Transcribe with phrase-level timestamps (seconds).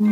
[0.00, 0.08] These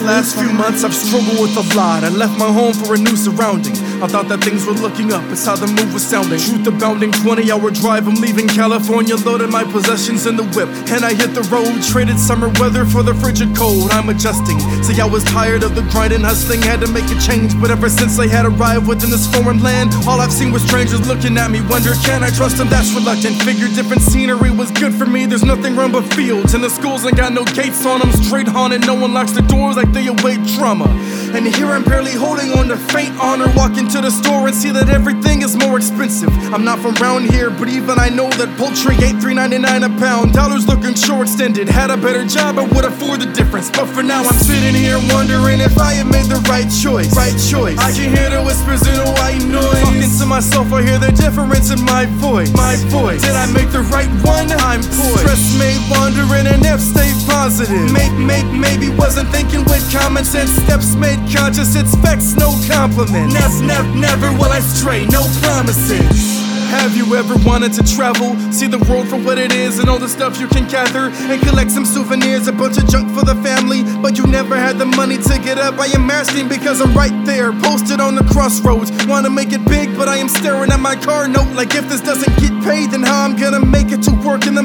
[0.00, 2.04] last few months I've struggled with a lot.
[2.04, 3.83] I left my home for a new surrounding.
[4.02, 6.38] I thought that things were looking up, it's how the move was sounding.
[6.38, 10.68] Truth abounding, 20 hour drive, I'm leaving California, loaded my possessions in the whip.
[10.90, 13.90] And I hit the road, traded summer weather for the frigid cold.
[13.92, 14.58] I'm adjusting.
[14.82, 17.58] See, I was tired of the grind and hustling, had to make a change.
[17.60, 21.06] But ever since I had arrived within this foreign land, all I've seen was strangers
[21.06, 22.68] looking at me, wonder, can I trust them?
[22.68, 23.42] That's reluctant.
[23.42, 26.54] Figured different scenery was good for me, there's nothing wrong but fields.
[26.54, 29.42] And the schools ain't got no gates on them, straight haunted, no one locks the
[29.42, 30.88] doors like they await drama.
[31.34, 33.52] And here I'm barely holding on to faint honor.
[33.56, 36.30] Walk into the store and see that everything is more expensive.
[36.54, 40.32] I'm not from around here, but even I know that poultry ain't $3.99 a pound.
[40.32, 41.68] Dollars looking short extended.
[41.68, 43.70] Had a better job, I would afford the difference.
[43.70, 47.08] But for now, I'm sitting here wondering if I have made the right choice.
[47.16, 47.80] Right choice.
[47.80, 49.80] I can hear the whispers in a white noise.
[49.80, 52.52] Talking to myself, I hear the difference in my voice.
[52.52, 53.22] My voice.
[53.24, 54.52] Did I make the right one?
[54.68, 55.24] I'm poised.
[55.24, 57.72] Stress made wandering and F stay positive.
[57.90, 60.52] Maybe, maybe, maybe wasn't thinking with common sense.
[60.68, 63.32] Steps made conscious, it's facts, no compliments.
[63.32, 66.33] Never, never, never will I stray, no promises.
[66.74, 68.34] Have you ever wanted to travel?
[68.52, 71.40] See the world for what it is and all the stuff you can gather and
[71.42, 73.84] collect some souvenirs, a bunch of junk for the family.
[74.02, 75.78] But you never had the money to get up.
[75.78, 78.90] I am asking because I'm right there, posted on the crossroads.
[79.06, 82.00] Wanna make it big, but I am staring at my car note like if this
[82.00, 84.62] doesn't get paid, then how I'm gonna make it to work in the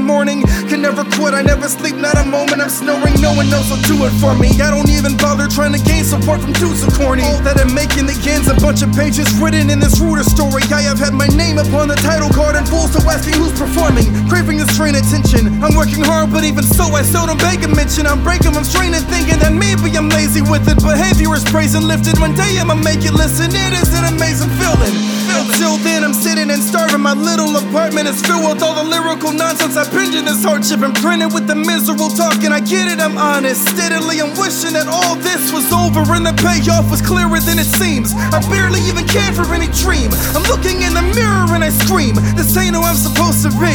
[1.75, 3.21] quit, I never sleep, not a moment I'm snoring.
[3.21, 4.49] No one else will do it for me.
[4.61, 7.23] I don't even bother trying to gain support from dudes so corny.
[7.23, 10.63] All that I'm making ends, a bunch of pages written in this ruder story.
[10.71, 14.05] I have had my name upon the title card and fools to asking who's performing.
[14.29, 15.61] Craving this train attention.
[15.63, 18.05] I'm working hard, but even so, I still don't beg a mention.
[18.05, 20.77] I'm breaking, I'm straining, thinking that maybe I'm lazy with it.
[20.81, 22.19] Behavior is praised and lifted.
[22.19, 23.51] One day I'ma make it listen.
[23.51, 24.95] It is an amazing feeling.
[25.29, 26.99] Until then, sitting and starving.
[26.99, 30.83] My little apartment is filled with all the lyrical nonsense I penned in this hardship
[30.83, 32.43] and printed with the miserable talk.
[32.43, 33.63] And I get it, I'm honest.
[33.71, 37.69] Steadily, I'm wishing that all this was over and the payoff was clearer than it
[37.79, 38.11] seems.
[38.35, 40.11] I barely even cared for any dream.
[40.35, 42.19] I'm looking in the mirror and I scream.
[42.35, 43.71] This ain't who I'm supposed to be.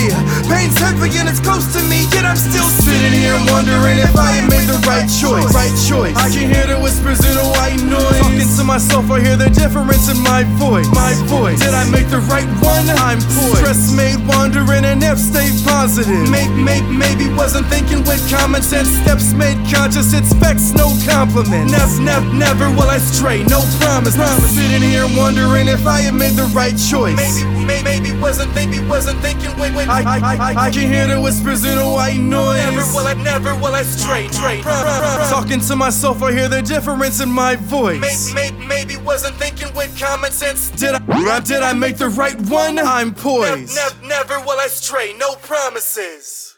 [0.53, 4.45] Pain's heavy and it's close to me, yet I'm still sitting here wondering if I
[4.53, 5.49] made the right choice.
[5.57, 6.17] Right choice.
[6.21, 8.21] I can hear the whispers in a white noise.
[8.21, 10.89] Talking to myself, I hear the difference in my voice.
[10.93, 11.61] My voice.
[11.63, 12.91] Did I make the right one?
[12.91, 13.59] I'm poised.
[13.59, 16.31] Stress made wandering and F stay positive.
[16.31, 18.89] Maybe, maybe, maybe wasn't thinking with common sense.
[18.89, 21.71] Steps made conscious, it's facts, no compliment.
[21.71, 24.17] Never, never, never will I stray, no promise.
[24.17, 24.51] promise.
[24.51, 27.17] Sitting here wondering if I had made the right choice.
[27.17, 29.51] Maybe, maybe, maybe wasn't, maybe wasn't thinking.
[29.59, 32.59] Wait, wait, I, I, I, I can hear the whispers in a white noise.
[32.59, 34.63] Never will I, never will I stray, stray.
[34.63, 38.33] Talking to myself, I hear the difference in my voice.
[38.33, 40.71] Maybe, maybe, maybe wasn't thinking with common sense.
[40.71, 42.79] Did I, did I make the right one?
[42.79, 43.75] I'm poised.
[43.75, 46.54] Never, never will I stray, no promises.